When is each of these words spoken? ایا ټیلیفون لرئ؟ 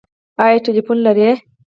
ایا 0.43 0.57
ټیلیفون 0.65 0.97
لرئ؟ 1.05 1.29